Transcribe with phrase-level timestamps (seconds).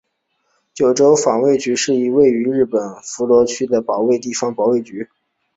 [0.73, 5.07] 九州防卫局是一位于日本福冈县福冈市博多区的防卫省地方防卫局。